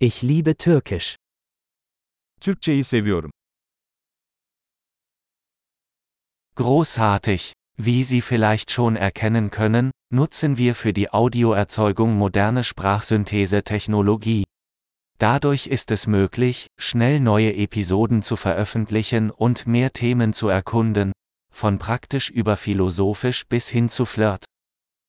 Ich 0.00 0.22
liebe 0.22 0.56
Türkisch. 0.56 1.16
Türkçeyi 2.40 2.84
seviyorum. 2.84 3.32
Großartig! 6.54 7.52
Wie 7.76 8.04
Sie 8.04 8.20
vielleicht 8.20 8.70
schon 8.70 8.94
erkennen 8.94 9.50
können, 9.50 9.90
nutzen 10.12 10.56
wir 10.56 10.76
für 10.76 10.92
die 10.92 11.12
Audioerzeugung 11.12 12.14
moderne 12.14 12.62
Sprachsynthese-Technologie. 12.62 14.44
Dadurch 15.18 15.66
ist 15.66 15.90
es 15.90 16.06
möglich, 16.06 16.68
schnell 16.78 17.18
neue 17.18 17.56
Episoden 17.56 18.22
zu 18.22 18.36
veröffentlichen 18.36 19.32
und 19.32 19.66
mehr 19.66 19.92
Themen 19.92 20.32
zu 20.32 20.46
erkunden, 20.46 21.10
von 21.52 21.78
praktisch 21.78 22.30
über 22.30 22.56
philosophisch 22.56 23.48
bis 23.48 23.68
hin 23.68 23.88
zu 23.88 24.06
Flirt. 24.06 24.44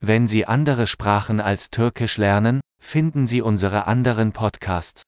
Wenn 0.00 0.26
Sie 0.26 0.44
andere 0.44 0.88
Sprachen 0.88 1.38
als 1.38 1.70
Türkisch 1.70 2.16
lernen, 2.16 2.60
finden 2.82 3.26
Sie 3.26 3.40
unsere 3.40 3.86
anderen 3.86 4.32
Podcasts. 4.32 5.02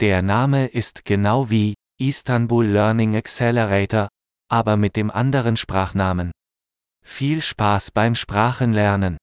Der 0.00 0.22
Name 0.22 0.66
ist 0.66 1.04
genau 1.04 1.50
wie 1.50 1.74
Istanbul 2.00 2.66
Learning 2.66 3.14
Accelerator, 3.14 4.08
aber 4.50 4.76
mit 4.76 4.96
dem 4.96 5.10
anderen 5.10 5.56
Sprachnamen. 5.56 6.32
Viel 7.04 7.42
Spaß 7.42 7.92
beim 7.92 8.14
Sprachenlernen! 8.16 9.18